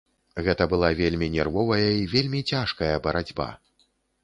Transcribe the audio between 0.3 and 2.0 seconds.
Гэта была вельмі нервовая